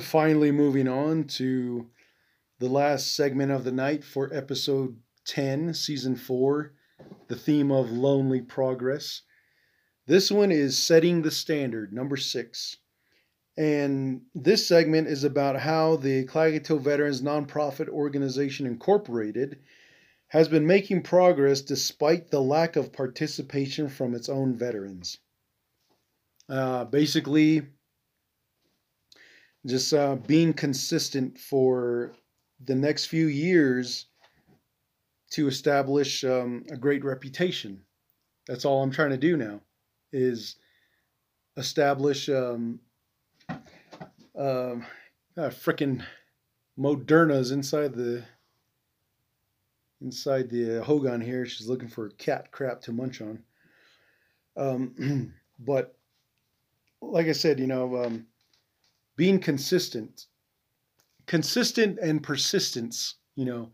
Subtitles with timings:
[0.00, 1.90] Finally, moving on to
[2.58, 4.96] the last segment of the night for episode
[5.26, 6.72] 10, season 4,
[7.28, 9.22] the theme of lonely progress.
[10.06, 12.76] This one is setting the standard, number 6.
[13.58, 19.58] And this segment is about how the Klagetoh Veterans Nonprofit Organization Incorporated
[20.28, 25.18] has been making progress despite the lack of participation from its own veterans.
[26.48, 27.62] Uh, basically,
[29.66, 32.12] just uh, being consistent for
[32.64, 34.06] the next few years
[35.30, 37.80] to establish um, a great reputation.
[38.46, 39.60] That's all I'm trying to do now,
[40.12, 40.56] is
[41.56, 42.78] establish um,
[43.48, 43.52] uh,
[44.38, 44.76] uh,
[45.36, 46.04] frickin'
[46.78, 48.22] Moderna's inside the
[50.00, 51.46] inside the Hogan here.
[51.46, 53.42] She's looking for cat crap to munch on.
[54.56, 55.96] Um, but
[57.00, 58.26] like I said, you know, um,
[59.16, 60.26] being consistent,
[61.26, 63.70] consistent and persistence, you know,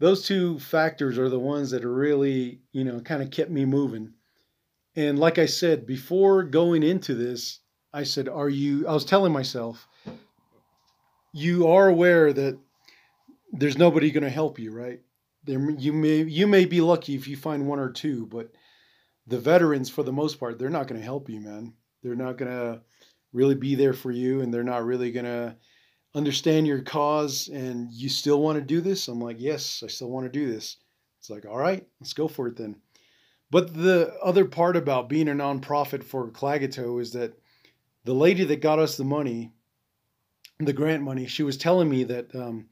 [0.00, 3.64] those two factors are the ones that are really, you know, kind of kept me
[3.64, 4.12] moving.
[4.96, 7.60] And like I said, before going into this,
[7.92, 9.86] I said, Are you, I was telling myself,
[11.32, 12.58] you are aware that
[13.52, 15.00] there's nobody going to help you, right?
[15.44, 18.50] There, you may you may be lucky if you find one or two, but
[19.26, 21.74] the veterans, for the most part, they're not going to help you, man.
[22.02, 22.80] They're not going to
[23.34, 25.56] really be there for you, and they're not really going to
[26.14, 27.48] understand your cause.
[27.48, 29.08] And you still want to do this?
[29.08, 30.78] I'm like, yes, I still want to do this.
[31.18, 32.76] It's like, all right, let's go for it then.
[33.50, 37.38] But the other part about being a nonprofit for Klagetoh is that
[38.04, 39.52] the lady that got us the money,
[40.58, 42.68] the grant money, she was telling me that um,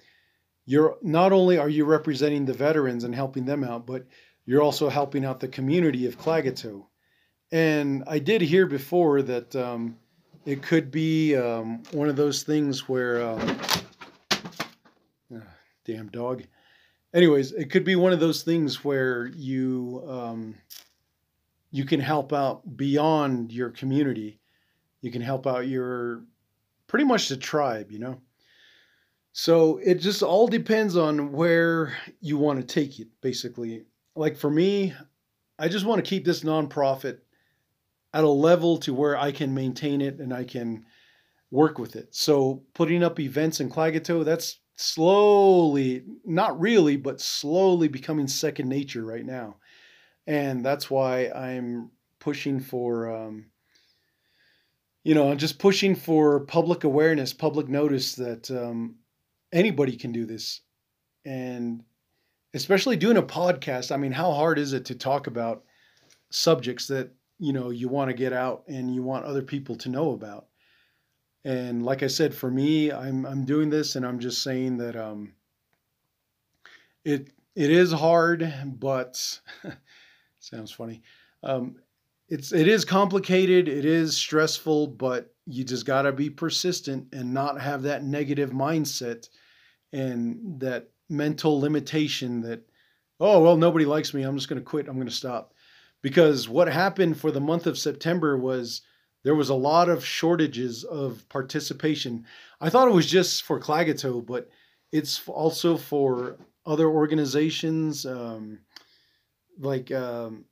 [0.64, 4.06] you're not only are you representing the veterans and helping them out, but
[4.44, 6.84] you're also helping out the community of Klagetoh.
[7.50, 9.98] And I did hear before that um,
[10.44, 13.58] it could be um, one of those things where, um,
[15.34, 15.42] ah,
[15.84, 16.42] damn dog.
[17.14, 20.54] Anyways, it could be one of those things where you um,
[21.70, 24.40] you can help out beyond your community.
[25.00, 26.22] You can help out your
[26.86, 28.20] pretty much the tribe, you know.
[29.32, 33.84] So it just all depends on where you want to take it, basically.
[34.14, 34.94] Like for me,
[35.58, 37.18] I just want to keep this nonprofit
[38.14, 40.84] at a level to where I can maintain it and I can
[41.50, 42.14] work with it.
[42.14, 49.04] So putting up events in Klagetoh, that's slowly, not really, but slowly becoming second nature
[49.04, 49.56] right now.
[50.26, 53.46] And that's why I'm pushing for, um,
[55.04, 58.96] you know, I'm just pushing for public awareness, public notice that um,
[59.52, 60.60] anybody can do this.
[61.24, 61.82] And
[62.54, 65.64] especially doing a podcast, I mean, how hard is it to talk about
[66.30, 67.10] subjects that,
[67.42, 70.46] you know, you want to get out and you want other people to know about?
[71.44, 74.94] And like I said, for me, I'm I'm doing this and I'm just saying that
[74.94, 75.32] um
[77.04, 79.40] it it is hard, but
[80.38, 81.02] sounds funny.
[81.42, 81.74] Um
[82.28, 87.34] it's it is complicated, it is stressful, but you just got to be persistent and
[87.34, 89.28] not have that negative mindset
[89.92, 92.60] and that mental limitation that
[93.18, 95.52] oh well nobody likes me i'm just going to quit i'm going to stop
[96.02, 98.82] because what happened for the month of september was
[99.24, 102.24] there was a lot of shortages of participation
[102.60, 104.48] i thought it was just for klagetoh but
[104.92, 106.36] it's also for
[106.66, 108.58] other organizations um,
[109.58, 110.44] like um,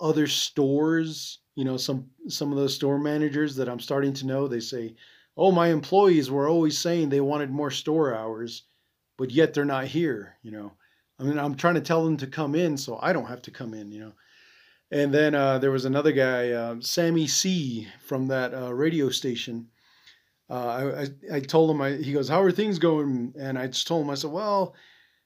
[0.00, 4.48] other stores you know some some of those store managers that i'm starting to know
[4.48, 4.94] they say
[5.36, 8.64] oh my employees were always saying they wanted more store hours
[9.16, 10.72] but yet they're not here, you know.
[11.18, 13.50] I mean, I'm trying to tell them to come in so I don't have to
[13.50, 14.12] come in, you know.
[14.94, 19.66] And then uh, there was another guy, uh, Sammy C from that uh, radio station.
[20.48, 23.34] Uh, I, I, told him, I, he goes, How are things going?
[23.36, 24.76] And I just told him, I said, Well,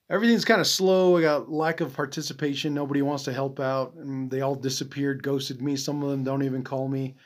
[0.09, 1.19] everything's kind of slow.
[1.19, 2.73] I got lack of participation.
[2.73, 3.93] Nobody wants to help out.
[3.93, 5.77] And they all disappeared, ghosted me.
[5.77, 7.17] Some of them don't even call me.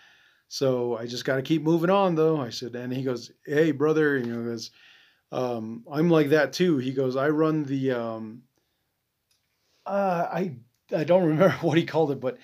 [0.49, 2.40] So I just got to keep moving on, though.
[2.40, 4.72] I said, and he goes, Hey, brother, you know, goes,
[5.31, 6.78] um, I'm like that too.
[6.78, 8.43] He goes, I run the, um,
[9.87, 10.56] uh, I,
[10.93, 12.39] I don't remember what he called it, but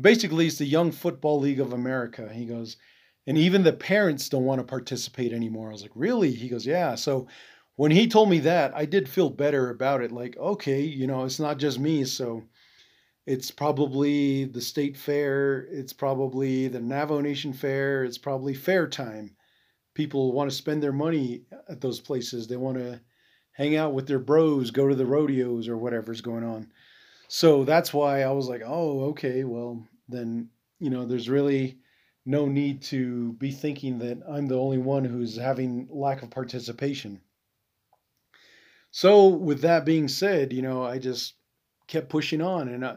[0.00, 2.30] basically it's the Young Football League of America.
[2.32, 2.76] He goes,
[3.26, 5.68] and even the parents don't want to participate anymore.
[5.68, 6.32] I was like, really?
[6.32, 6.94] He goes, yeah.
[6.94, 7.26] So
[7.76, 10.12] when he told me that, I did feel better about it.
[10.12, 12.04] Like, okay, you know, it's not just me.
[12.04, 12.42] So
[13.26, 15.66] it's probably the state fair.
[15.70, 18.04] It's probably the Navajo Nation fair.
[18.04, 19.34] It's probably fair time
[19.94, 22.46] people want to spend their money at those places.
[22.46, 23.00] They want to
[23.52, 26.72] hang out with their bros, go to the rodeos or whatever's going on.
[27.36, 31.78] So that's why I was like, oh, okay, well, then, you know, there's really
[32.24, 37.20] no need to be thinking that I'm the only one who's having lack of participation.
[38.92, 41.34] So, with that being said, you know, I just
[41.88, 42.96] kept pushing on, and uh,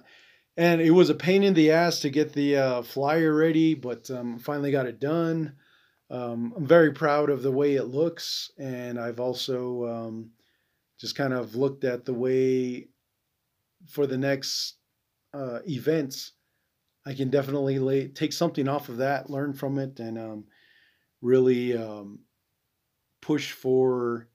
[0.55, 4.11] and it was a pain in the ass to get the uh, flyer ready, but
[4.11, 5.55] um, finally got it done.
[6.11, 10.29] Um, I'm very proud of the way it looks, and I've also um,
[10.99, 12.89] just kind of looked at the way
[13.87, 14.75] for the next
[15.33, 16.33] uh, events,
[17.05, 20.45] I can definitely lay, take something off of that, learn from it, and um,
[21.21, 22.19] really um,
[23.21, 24.27] push for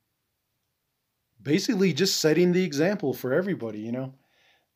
[1.42, 4.14] basically just setting the example for everybody, you know.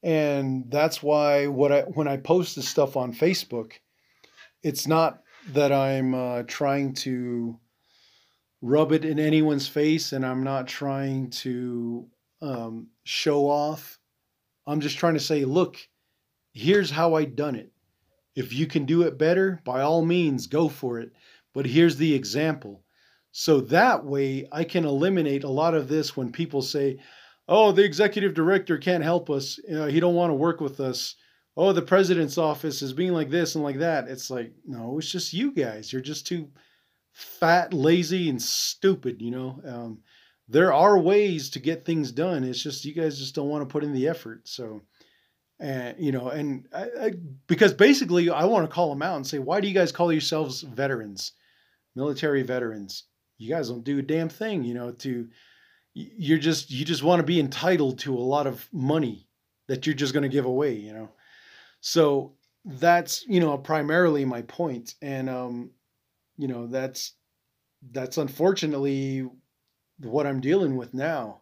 [0.02, 3.72] And that's why what I when I post this stuff on Facebook,
[4.62, 7.58] it's not that I'm uh, trying to
[8.60, 12.08] rub it in anyone's face, and I'm not trying to
[12.42, 13.95] um, show off.
[14.66, 15.76] I'm just trying to say, look,
[16.52, 17.72] here's how I done it.
[18.34, 21.12] If you can do it better, by all means, go for it.
[21.54, 22.82] But here's the example.
[23.32, 26.98] So that way I can eliminate a lot of this when people say,
[27.48, 29.58] "Oh, the executive director can't help us.
[29.68, 31.14] You know, he don't want to work with us."
[31.56, 34.08] Oh, the president's office is being like this and like that.
[34.08, 35.92] It's like, no, it's just you guys.
[35.92, 36.50] You're just too
[37.12, 39.22] fat, lazy, and stupid.
[39.22, 39.98] You know, um,
[40.48, 42.44] there are ways to get things done.
[42.44, 44.46] It's just you guys just don't want to put in the effort.
[44.48, 44.82] So,
[45.58, 47.12] and you know, and I, I,
[47.46, 50.12] because basically, I want to call them out and say, why do you guys call
[50.12, 51.32] yourselves veterans,
[51.94, 53.04] military veterans?
[53.38, 54.64] You guys don't do a damn thing.
[54.64, 55.28] You know, to
[55.94, 59.26] you're just you just want to be entitled to a lot of money
[59.66, 60.74] that you're just going to give away.
[60.74, 61.08] You know,
[61.80, 62.34] so
[62.64, 65.70] that's you know primarily my point, and um,
[66.36, 67.14] you know that's
[67.90, 69.28] that's unfortunately
[69.98, 71.40] what I'm dealing with now.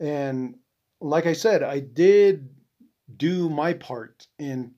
[0.00, 0.56] And
[1.00, 2.48] like I said, I did
[3.16, 4.72] do my part in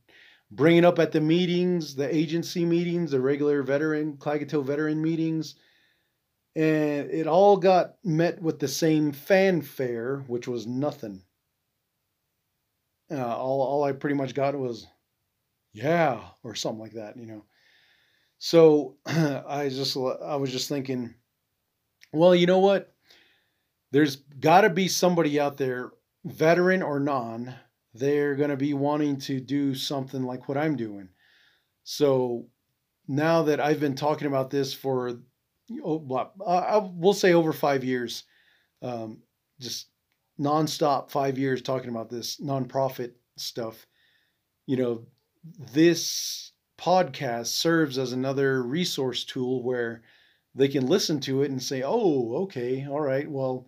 [0.50, 5.56] bringing up at the meetings, the agency meetings, the regular veteran, Klagetoh veteran meetings.
[6.54, 11.22] And it all got met with the same fanfare, which was nothing.
[13.10, 14.86] Uh, all, all I pretty much got was,
[15.72, 17.44] yeah, or something like that, you know.
[18.38, 21.14] So I just, I was just thinking,
[22.16, 22.94] well, you know what?
[23.92, 25.92] There's got to be somebody out there,
[26.24, 27.54] veteran or non,
[27.94, 31.08] they're going to be wanting to do something like what I'm doing.
[31.84, 32.46] So
[33.08, 35.20] now that I've been talking about this for,
[35.84, 38.24] oh, I will say over five years,
[38.82, 39.22] um,
[39.60, 39.88] just
[40.38, 43.86] nonstop five years talking about this nonprofit stuff,
[44.66, 45.06] you know,
[45.72, 50.02] this podcast serves as another resource tool where
[50.56, 53.66] they can listen to it and say, oh, okay, all right, well,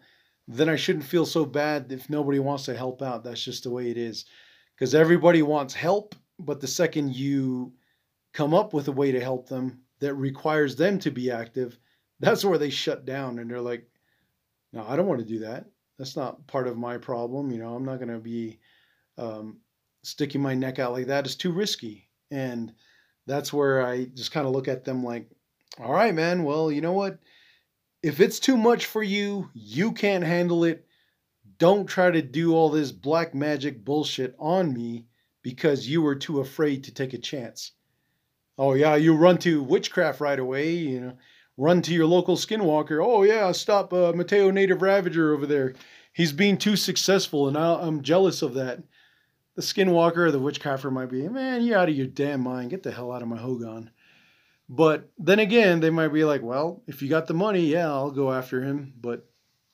[0.49, 3.23] then I shouldn't feel so bad if nobody wants to help out.
[3.23, 4.25] That's just the way it is.
[4.75, 7.75] Because everybody wants help, but the second you
[8.33, 11.79] come up with a way to help them that requires them to be active,
[12.21, 13.87] that's where they shut down and they're like,
[14.73, 15.67] no, I don't want to do that.
[15.99, 17.51] That's not part of my problem.
[17.51, 18.61] You know, I'm not going to be
[19.19, 19.59] um,
[20.03, 21.27] sticking my neck out like that.
[21.27, 22.09] It's too risky.
[22.31, 22.73] And
[23.27, 25.29] that's where I just kind of look at them like,
[25.81, 27.19] all right, man, well, you know what?
[28.03, 30.87] if it's too much for you, you can't handle it.
[31.59, 35.07] Don't try to do all this black magic bullshit on me
[35.43, 37.73] because you were too afraid to take a chance.
[38.57, 41.13] Oh yeah, you run to witchcraft right away, you know.
[41.57, 43.05] Run to your local skinwalker.
[43.05, 45.75] Oh yeah, stop uh, Mateo Native Ravager over there.
[46.13, 48.81] He's being too successful, and I, am jealous of that.
[49.57, 52.71] The skinwalker or the witchcrafter might be, man, you're out of your damn mind.
[52.71, 53.91] Get the hell out of my Hogan.
[54.69, 58.11] But then again, they might be like, well, if you got the money, yeah, I'll
[58.11, 58.93] go after him.
[59.01, 59.27] But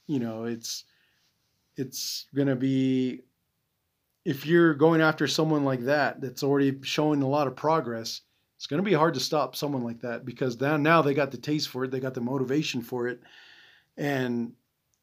[0.07, 0.85] you know, it's
[1.77, 3.23] it's gonna be
[4.25, 8.21] if you're going after someone like that that's already showing a lot of progress,
[8.57, 11.39] it's gonna be hard to stop someone like that because now now they got the
[11.39, 13.21] taste for it, they got the motivation for it,
[13.97, 14.53] and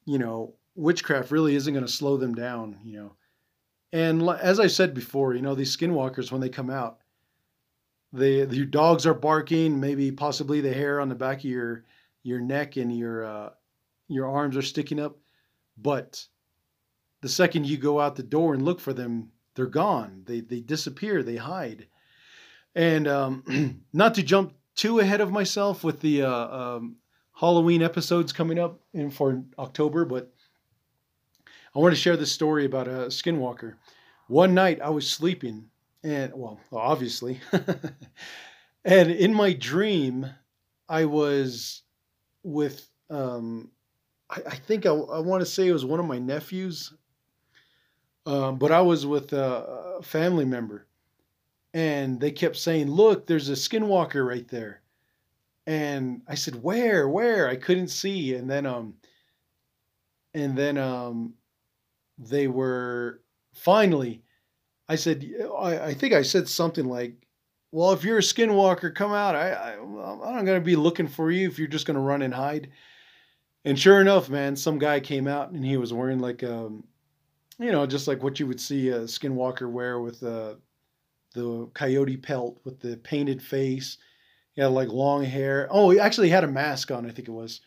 [0.05, 2.79] you know, witchcraft really isn't gonna slow them down.
[2.85, 3.15] You know,
[3.91, 7.00] and as I said before, you know, these skinwalkers when they come out
[8.13, 11.85] the your dogs are barking, maybe possibly the hair on the back of your
[12.23, 13.49] your neck and your uh,
[14.07, 15.17] your arms are sticking up,
[15.77, 16.25] but
[17.21, 20.23] the second you go out the door and look for them, they're gone.
[20.25, 21.23] They they disappear.
[21.23, 21.87] They hide.
[22.75, 26.97] And um, not to jump too ahead of myself with the uh, um,
[27.33, 30.33] Halloween episodes coming up in for October, but
[31.75, 33.75] I want to share this story about a skinwalker.
[34.27, 35.70] One night I was sleeping
[36.03, 37.39] and well, obviously.
[38.85, 40.27] and in my dream,
[40.89, 41.83] I was
[42.43, 43.71] with, um,
[44.29, 46.93] I, I think I, I want to say it was one of my nephews,
[48.25, 50.87] um, but I was with a, a family member.
[51.73, 54.81] and they kept saying, "Look, there's a skinwalker right there."
[55.67, 57.09] And I said, "Where?
[57.09, 58.35] Where?" I couldn't see.
[58.35, 58.95] And then um
[60.33, 61.33] and then um
[62.17, 63.21] they were
[63.53, 64.23] finally
[64.91, 65.25] I said
[65.57, 67.13] I, I think I said something like,
[67.71, 69.35] "Well, if you're a skinwalker, come out.
[69.35, 72.71] I, I I'm gonna be looking for you if you're just gonna run and hide."
[73.63, 76.83] And sure enough, man, some guy came out and he was wearing like um,
[77.57, 80.55] you know, just like what you would see a skinwalker wear with uh,
[81.35, 83.97] the coyote pelt with the painted face.
[84.55, 85.69] He had like long hair.
[85.71, 87.61] Oh, he actually had a mask on, I think it was.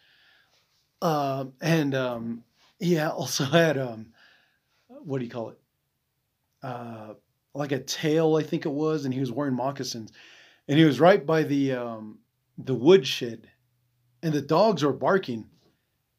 [1.01, 2.45] Uh, and um,
[2.79, 4.13] he also had um,
[4.89, 5.59] what do you call it?
[6.65, 7.15] Uh,
[7.55, 10.13] like a tail, I think it was, and he was wearing moccasins,
[10.67, 12.19] and he was right by the um,
[12.59, 13.49] the woodshed,
[14.23, 15.47] and the dogs were barking,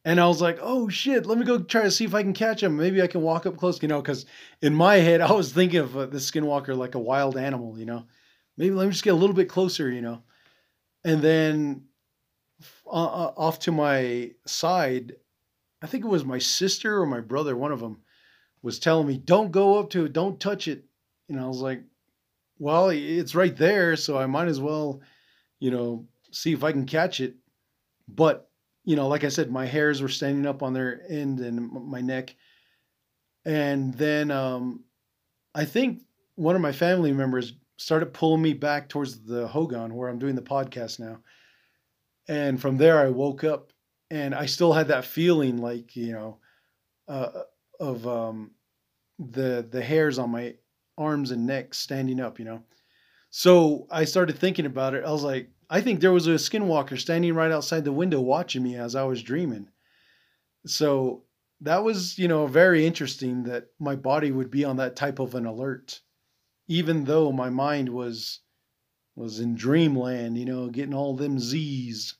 [0.06, 2.34] and I was like, oh shit, let me go try to see if I can
[2.34, 2.78] catch him.
[2.78, 4.28] Maybe I can walk up close, you know, because
[4.62, 7.86] in my head, I was thinking of uh, the skinwalker like a wild animal, you
[7.86, 8.06] know.
[8.56, 10.22] Maybe let me just get a little bit closer, you know.
[11.04, 11.86] And then
[12.86, 15.16] uh, uh, off to my side,
[15.82, 18.02] I think it was my sister or my brother, one of them,
[18.66, 20.86] was telling me, don't go up to it, don't touch it.
[21.30, 21.84] And I was like,
[22.58, 25.02] well, it's right there, so I might as well,
[25.60, 27.36] you know, see if I can catch it.
[28.08, 28.50] But
[28.84, 32.02] you know, like I said, my hairs were standing up on their end and my
[32.02, 32.36] neck.
[33.46, 34.84] And then um,
[35.54, 36.02] I think
[36.34, 40.36] one of my family members started pulling me back towards the Hogan where I'm doing
[40.36, 41.20] the podcast now.
[42.28, 43.72] And from there, I woke up
[44.10, 46.40] and I still had that feeling like, you know,
[47.08, 47.42] uh,
[47.80, 48.52] of um,
[49.20, 50.56] the the hairs on my
[50.98, 52.64] arms and neck standing up, you know.
[53.30, 55.04] So I started thinking about it.
[55.04, 58.64] I was like, I think there was a skinwalker standing right outside the window watching
[58.64, 59.68] me as I was dreaming.
[60.66, 61.24] So
[61.62, 65.36] that was, you know, very interesting that my body would be on that type of
[65.36, 66.02] an alert,
[66.68, 68.40] even though my mind was
[69.16, 72.16] was in dreamland, you know, getting all them Z's.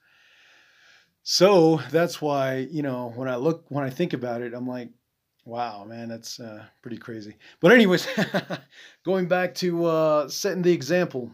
[1.24, 4.92] So that's why, you know, when I look, when I think about it, I'm like,
[5.46, 7.36] wow, man, that's uh, pretty crazy.
[7.62, 8.08] But anyways,
[9.06, 11.32] going back to uh, setting the example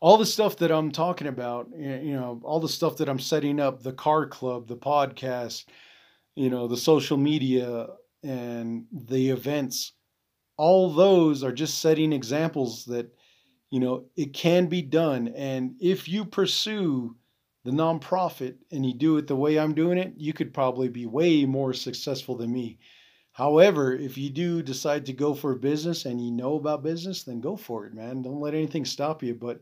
[0.00, 3.58] all the stuff that I'm talking about, you know, all the stuff that I'm setting
[3.60, 5.64] up, the car club, the podcast,
[6.36, 7.88] you know, the social media
[8.22, 9.92] and the events,
[10.56, 13.12] all those are just setting examples that,
[13.70, 15.28] you know, it can be done.
[15.28, 17.16] And if you pursue
[17.68, 21.04] the nonprofit and you do it the way I'm doing it, you could probably be
[21.04, 22.78] way more successful than me.
[23.32, 27.24] However, if you do decide to go for a business and you know about business,
[27.24, 28.22] then go for it, man.
[28.22, 29.34] Don't let anything stop you.
[29.34, 29.60] But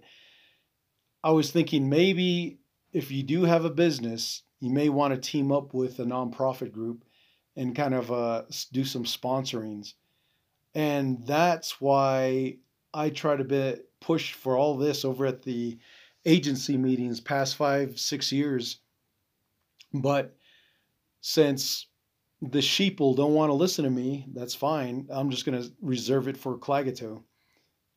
[1.24, 2.60] I was thinking maybe
[2.92, 6.70] if you do have a business, you may want to team up with a nonprofit
[6.70, 7.04] group
[7.56, 9.94] and kind of uh, do some sponsorings.
[10.76, 12.58] And that's why
[12.94, 15.78] I try to be, push for all this over at the
[16.26, 18.80] agency meetings past five, six years.
[19.94, 20.36] But
[21.20, 21.86] since
[22.42, 25.06] the sheeple don't want to listen to me, that's fine.
[25.10, 27.22] I'm just going to reserve it for Klagetoh.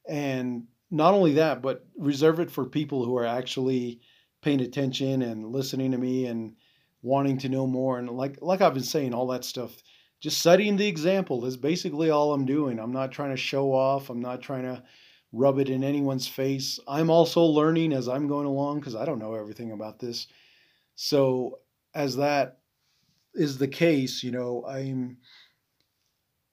[0.07, 3.99] And not only that, but reserve it for people who are actually
[4.41, 6.55] paying attention and listening to me and
[7.01, 7.99] wanting to know more.
[7.99, 9.75] And like like I've been saying, all that stuff.
[10.21, 12.79] Just setting the example is basically all I'm doing.
[12.79, 14.09] I'm not trying to show off.
[14.09, 14.83] I'm not trying to
[15.31, 16.79] rub it in anyone's face.
[16.87, 20.27] I'm also learning as I'm going along because I don't know everything about this.
[20.95, 21.59] So
[21.93, 22.59] as that
[23.33, 25.17] is the case, you know, I'm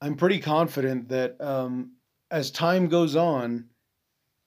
[0.01, 1.93] I'm pretty confident that um,
[2.31, 3.71] as time goes on,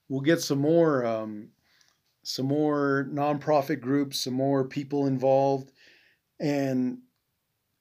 [0.08, 1.48] we'll get some more um,
[2.22, 5.72] some more nonprofit groups, some more people involved,
[6.38, 6.98] and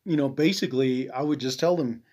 [0.06, 2.04] you know, basically, I would just tell them,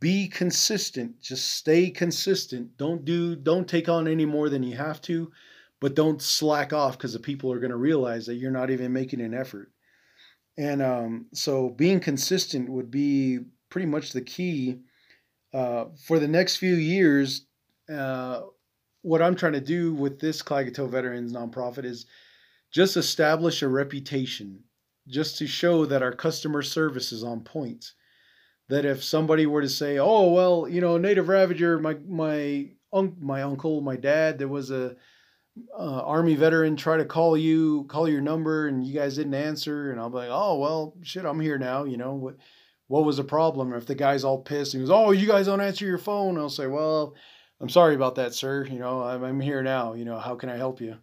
[0.00, 1.20] be consistent.
[1.20, 2.76] Just stay consistent.
[2.76, 5.30] Don't do don't take on any more than you have to,
[5.80, 8.92] but don't slack off because the people are going to realize that you're not even
[8.92, 9.72] making an effort.
[10.58, 14.80] And um, so, being consistent would be pretty much the key
[15.52, 17.46] uh, for the next few years.
[17.92, 18.42] Uh,
[19.02, 22.06] what I'm trying to do with this Klagetoh Veterans nonprofit is
[22.72, 24.64] just establish a reputation,
[25.08, 27.92] just to show that our customer service is on point.
[28.68, 33.16] That if somebody were to say, "Oh, well, you know, Native Ravager, my my un-
[33.20, 34.96] my uncle, my dad, there was a
[35.78, 39.90] uh, army veteran try to call you, call your number, and you guys didn't answer,"
[39.92, 41.84] and I'll be like, "Oh, well, shit, I'm here now.
[41.84, 42.36] You know what?
[42.88, 45.60] What was the problem?" If the guy's all pissed, he goes, "Oh, you guys don't
[45.60, 47.14] answer your phone," I'll say, "Well."
[47.60, 48.66] I'm sorry about that, sir.
[48.66, 49.94] You know, I'm, I'm here now.
[49.94, 50.98] You know, how can I help you?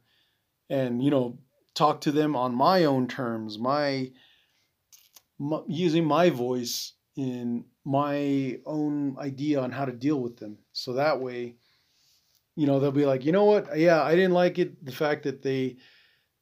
[0.70, 1.40] And, you know,
[1.74, 4.12] talk to them on my own terms, my,
[5.40, 10.58] my using my voice in my own idea on how to deal with them.
[10.74, 11.56] So that way,
[12.56, 13.78] you know, they'll be like, you know what?
[13.78, 14.84] Yeah, I didn't like it.
[14.86, 15.78] The fact that they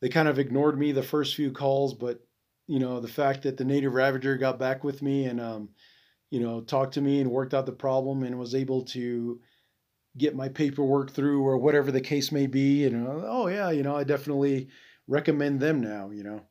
[0.01, 2.19] they kind of ignored me the first few calls, but
[2.67, 5.69] you know, the fact that the native ravager got back with me and um,
[6.31, 9.39] you know, talked to me and worked out the problem and was able to
[10.17, 12.85] get my paperwork through or whatever the case may be.
[12.85, 14.69] And uh, oh yeah, you know, I definitely
[15.07, 16.09] recommend them now.
[16.11, 16.41] You know,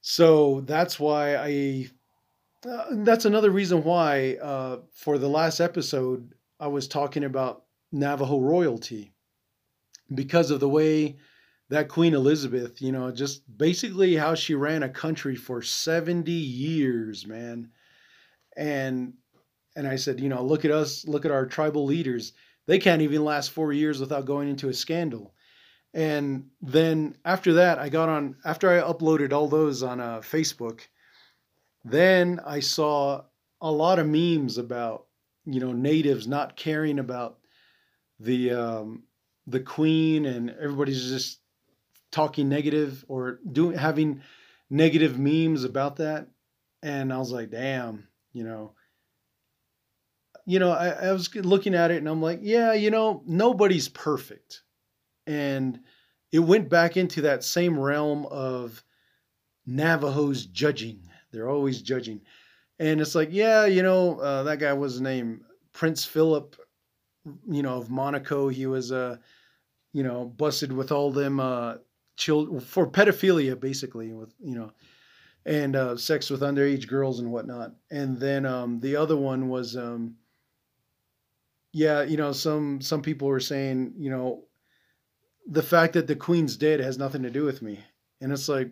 [0.00, 1.88] so that's why I.
[2.64, 8.40] Uh, that's another reason why uh, for the last episode I was talking about Navajo
[8.40, 9.12] royalty
[10.14, 11.16] because of the way
[11.68, 17.26] that Queen Elizabeth, you know, just basically how she ran a country for 70 years,
[17.26, 17.70] man.
[18.56, 19.14] And
[19.74, 22.32] and I said, you know, look at us, look at our tribal leaders.
[22.66, 25.34] They can't even last 4 years without going into a scandal.
[25.92, 30.80] And then after that, I got on after I uploaded all those on uh, Facebook,
[31.90, 33.22] then I saw
[33.60, 35.06] a lot of memes about,
[35.44, 37.38] you know, natives not caring about
[38.18, 39.04] the um,
[39.46, 41.38] the queen and everybody's just
[42.10, 44.22] talking negative or doing having
[44.68, 46.26] negative memes about that.
[46.82, 48.72] And i was like damn you know.
[50.44, 53.88] You know I, I was looking at it and i'm like yeah you know nobody's
[53.88, 54.62] perfect.
[55.26, 55.80] And
[56.32, 58.82] it went back into that same realm of
[59.66, 62.20] navajos judging they're always judging
[62.78, 65.40] and it's like yeah you know uh, that guy was named
[65.72, 66.56] prince philip
[67.48, 68.48] you know, of Monaco.
[68.48, 69.16] He was, uh,
[69.92, 71.76] you know, busted with all them uh,
[72.16, 74.72] children for pedophilia, basically, with you know,
[75.44, 77.72] and uh, sex with underage girls and whatnot.
[77.90, 80.16] And then um, the other one was, um,
[81.72, 84.44] yeah, you know, some some people were saying, you know,
[85.46, 87.80] the fact that the queen's dead has nothing to do with me,
[88.20, 88.70] and it's like.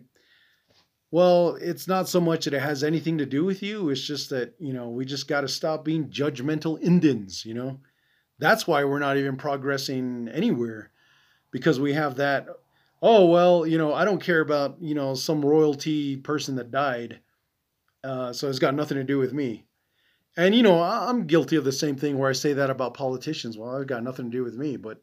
[1.15, 3.89] Well, it's not so much that it has anything to do with you.
[3.89, 7.79] It's just that, you know, we just got to stop being judgmental Indians, you know?
[8.37, 10.91] That's why we're not even progressing anywhere
[11.51, 12.47] because we have that.
[13.01, 17.21] Oh, well, you know, I don't care about, you know, some royalty person that died.
[18.03, 19.67] Uh, so it's got nothing to do with me.
[20.35, 23.57] And, you know, I'm guilty of the same thing where I say that about politicians.
[23.57, 24.75] Well, it's got nothing to do with me.
[24.75, 24.99] But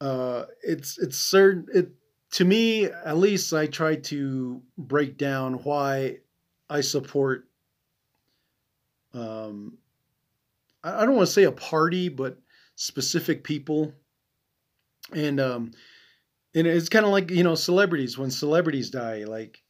[0.00, 1.88] uh, it's, it's certain, it,
[2.32, 6.18] to me, at least I try to break down why
[6.68, 7.48] I support
[9.16, 9.78] um,
[10.84, 12.38] I don't want to say a party, but
[12.76, 13.92] specific people.
[15.12, 15.72] And um,
[16.54, 19.62] and it's kind of like you know celebrities when celebrities die, like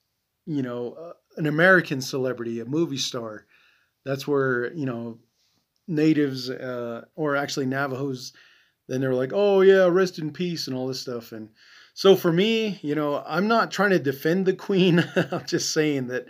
[0.46, 3.46] you know uh, an American celebrity, a movie star.
[4.04, 5.18] That's where you know
[5.86, 8.32] natives uh, or actually Navajos.
[8.88, 11.32] Then they're like, oh yeah, rest in peace and all this stuff.
[11.32, 11.50] And
[11.96, 15.02] so for me, you know, I'm not trying to defend the queen.
[15.32, 16.26] I'm just saying that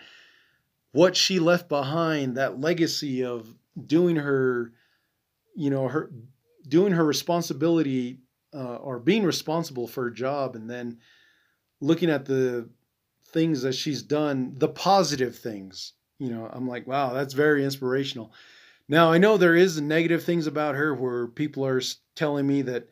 [0.92, 3.52] what she left behind, that legacy of
[3.84, 4.70] doing her,
[5.56, 6.12] you know, her
[6.68, 8.20] doing her responsibility
[8.54, 10.98] uh, or being responsible for her job, and then
[11.80, 12.68] looking at the
[13.32, 15.94] things that she's done, the positive things.
[16.20, 18.32] You know, I'm like, wow, that's very inspirational.
[18.88, 21.82] Now I know there is negative things about her where people are
[22.14, 22.88] telling me that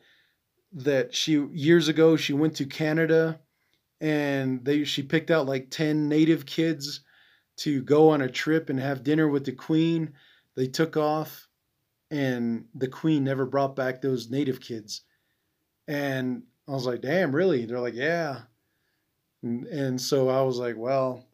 [0.75, 3.39] that she years ago she went to Canada
[4.01, 7.01] and they she picked out like 10 native kids
[7.57, 10.13] to go on a trip and have dinner with the queen
[10.55, 11.47] they took off,
[12.09, 15.01] and the queen never brought back those native kids.
[15.87, 17.65] And I was like, damn, really?
[17.65, 18.41] They're like, yeah.
[19.43, 21.25] And, and so I was like, well,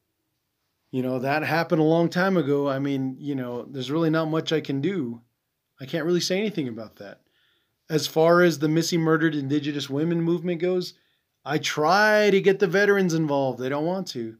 [0.92, 2.68] you know, that happened a long time ago.
[2.68, 5.22] I mean, you know, there's really not much I can do.
[5.80, 7.21] I can't really say anything about that.
[7.92, 10.94] As far as the missing murdered indigenous women movement goes,
[11.44, 13.60] I try to get the veterans involved.
[13.60, 14.38] They don't want to.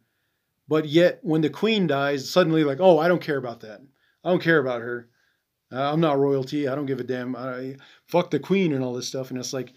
[0.70, 3.82] But yet, when the queen dies, suddenly, like, oh, I don't care about that.
[4.24, 5.10] I don't care about her.
[5.70, 6.70] Uh, I'm not royalty.
[6.70, 7.36] I don't give a damn.
[7.36, 9.32] I fuck the queen and all this stuff.
[9.32, 9.74] And it's like,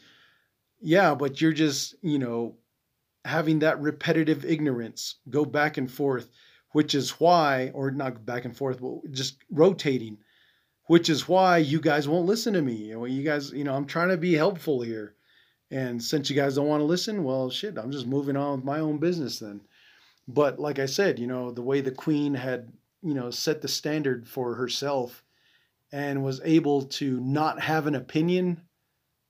[0.80, 2.54] yeah, but you're just, you know,
[3.24, 6.30] having that repetitive ignorance go back and forth,
[6.70, 10.18] which is why, or not back and forth, but just rotating,
[10.86, 12.74] which is why you guys won't listen to me.
[12.74, 15.14] You guys, you know, I'm trying to be helpful here.
[15.70, 18.64] And since you guys don't want to listen, well, shit, I'm just moving on with
[18.64, 19.62] my own business then.
[20.28, 22.72] But like I said, you know, the way the queen had
[23.04, 25.22] you know, set the standard for herself
[25.92, 28.62] and was able to not have an opinion.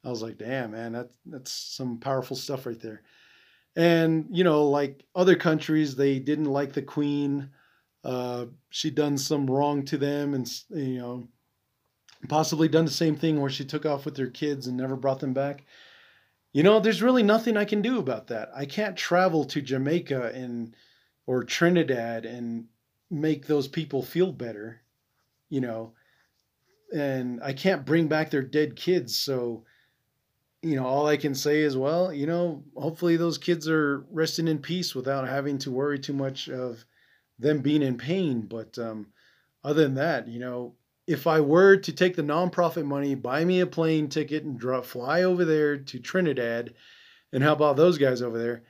[0.04, 3.02] I was like, damn, man, that's that's some powerful stuff right there.
[3.74, 7.50] And you know, like other countries, they didn't like the queen.
[8.04, 11.28] Uh, she done some wrong to them, and you know,
[12.28, 15.20] possibly done the same thing where she took off with their kids and never brought
[15.20, 15.64] them back.
[16.52, 18.50] You know, there's really nothing I can do about that.
[18.54, 20.74] I can't travel to Jamaica and
[21.26, 22.66] or Trinidad and
[23.10, 24.80] make those people feel better.
[25.48, 25.94] You know,
[26.94, 29.16] and I can't bring back their dead kids.
[29.16, 29.64] So,
[30.62, 34.48] you know, all I can say is, well, you know, hopefully those kids are resting
[34.48, 36.84] in peace without having to worry too much of
[37.38, 38.42] them being in pain.
[38.42, 39.08] But um,
[39.62, 40.74] other than that, you know,
[41.06, 44.84] if I were to take the nonprofit money, buy me a plane ticket and drop,
[44.84, 46.74] fly over there to Trinidad,
[47.32, 48.62] and help about those guys over there?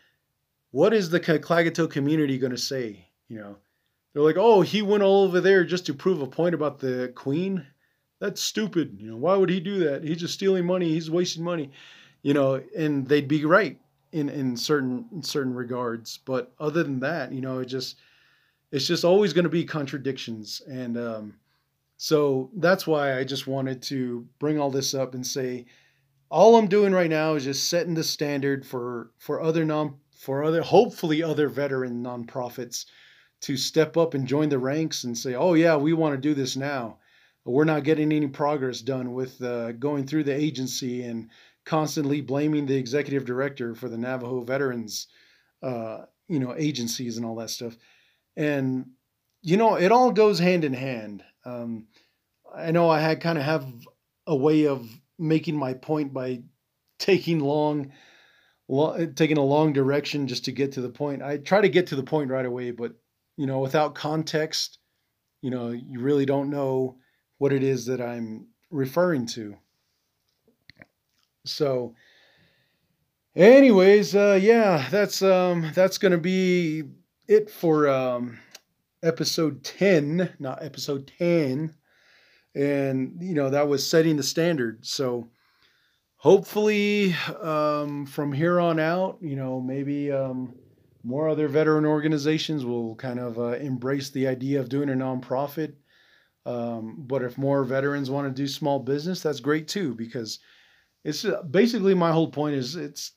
[0.71, 3.07] What is the Klagetoh community going to say?
[3.29, 3.57] You know,
[4.13, 7.13] they're like, oh, he went all over there just to prove a point about the
[7.15, 7.65] queen.
[8.21, 8.97] That's stupid.
[8.99, 10.03] You know, why would he do that?
[10.03, 10.89] He's just stealing money.
[10.89, 11.71] He's wasting money.
[12.23, 13.79] You know, and they'd be right
[14.13, 16.19] in in certain in certain regards.
[16.25, 17.99] But other than that, you know, it just
[18.73, 21.35] it's just always going to be contradictions and um,
[22.05, 25.65] so that's why I just wanted to bring all this up and say
[26.31, 30.45] all I'm doing right now is just setting the standard for for other non for
[30.45, 32.85] other hopefully other veteran nonprofits
[33.41, 36.35] to step up and join the ranks and say, "Oh yeah, we want to do
[36.35, 36.99] this now."
[37.47, 41.31] We're not getting any progress done with uh, going through the agency and
[41.65, 45.07] constantly blaming the executive director for the Navajo veterans,
[45.63, 47.79] uh, you know, agencies and all that stuff.
[48.37, 48.91] And
[49.41, 51.23] you know, it all goes hand in hand.
[51.45, 51.87] Um,
[52.57, 53.67] I know I had kind of have
[54.27, 54.89] a way of
[55.19, 56.43] making my point by
[56.99, 57.93] taking long,
[58.69, 61.23] long, taking a long direction just to get to the point.
[61.23, 62.93] I try to get to the point right away, but
[63.37, 64.79] you know, without context,
[65.43, 66.97] you know, you really don't know
[67.39, 69.57] what it is that I'm referring to.
[71.45, 71.95] So,
[73.37, 76.85] anyways, uh, yeah, that's um, that's gonna be
[77.29, 78.39] it for um,
[79.03, 81.75] episode 10, not episode 10.
[82.55, 84.87] And, you know, that was setting the standard.
[84.87, 85.29] So
[86.17, 90.55] hopefully um, from here on out, you know, maybe um,
[91.03, 95.75] more other veteran organizations will kind of uh, embrace the idea of doing a nonprofit.
[96.47, 100.39] Um, but if more veterans want to do small business, that's great too, because
[101.05, 103.13] it's uh, basically my whole point is it's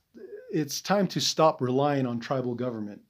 [0.52, 3.02] it's time to stop relying on tribal government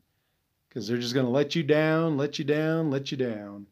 [0.67, 3.67] because they're just going to let you down, let you down, let you down.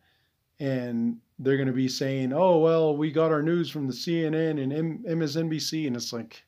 [0.60, 4.62] And they're going to be saying, oh, well, we got our news from the CNN
[4.62, 5.88] and M- MSNBC.
[5.88, 6.43] And it's like,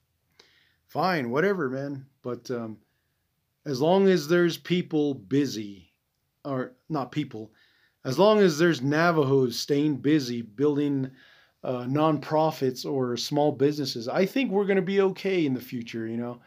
[0.86, 2.06] fine, whatever, man.
[2.21, 2.78] But um,
[3.65, 5.91] as long as there's people busy,
[6.45, 7.52] or not people,
[8.06, 11.12] as long as there's Navajos staying busy building
[11.63, 16.08] uh, nonprofits or small businesses, I think we're going to be okay in the future,
[16.08, 16.39] you know.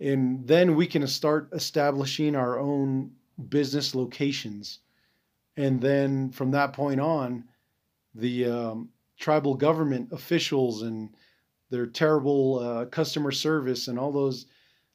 [0.00, 3.12] And then we can start establishing our own
[3.48, 4.80] business locations.
[5.56, 7.44] And then from that point on,
[8.16, 11.10] the um, tribal government officials and
[11.70, 14.46] their terrible uh, customer service and all those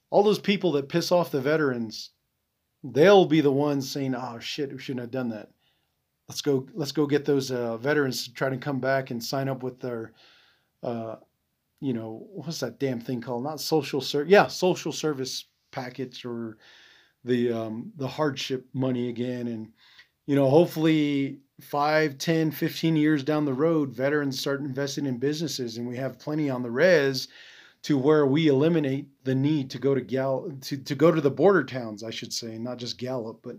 [0.09, 2.11] all those people that piss off the veterans
[2.83, 5.49] they'll be the ones saying oh shit we shouldn't have done that.
[6.27, 9.49] Let's go let's go get those uh, veterans to try to come back and sign
[9.49, 10.13] up with their
[10.83, 11.17] uh,
[11.79, 13.43] you know what's that damn thing called?
[13.43, 16.57] Not social service yeah social service packets or
[17.23, 19.71] the um, the hardship money again and
[20.25, 25.77] you know hopefully 5 10 15 years down the road veterans start investing in businesses
[25.77, 27.27] and we have plenty on the res
[27.83, 31.31] to where we eliminate the need to go to gal to, to go to the
[31.31, 33.57] border towns i should say not just gallup but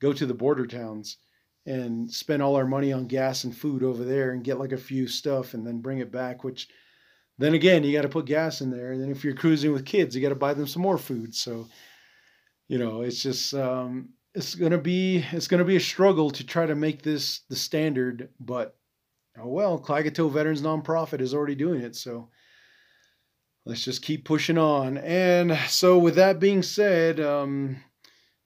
[0.00, 1.18] go to the border towns
[1.66, 4.76] and spend all our money on gas and food over there and get like a
[4.76, 6.68] few stuff and then bring it back which
[7.38, 8.92] then again you got to put gas in there.
[8.92, 11.34] And then if you're cruising with kids you got to buy them some more food.
[11.34, 11.68] So
[12.68, 16.66] you know, it's just um, it's gonna be it's gonna be a struggle to try
[16.66, 18.76] to make this the standard, but
[19.38, 22.28] oh well, Klagetoh Veterans Nonprofit is already doing it, so
[23.64, 24.98] let's just keep pushing on.
[24.98, 27.76] And so, with that being said, um,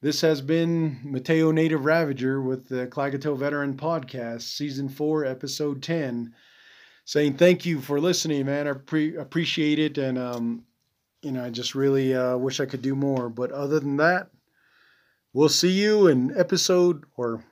[0.02, 6.34] this has been Mateo Native Ravager with the Klagetoh Veteran Podcast, Season 4, Episode 10,
[7.04, 8.68] saying thank you for listening, man.
[8.68, 9.98] I pre- appreciate it.
[9.98, 10.64] And um,
[11.22, 13.28] you know, I just really uh, wish I could do more.
[13.28, 14.28] But other than that,
[15.36, 17.44] we'll see you in episode or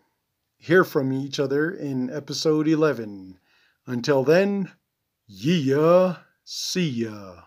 [0.57, 3.39] hear from each other in episode 11.
[3.87, 4.73] Until then,
[5.27, 7.43] yeah, see ya.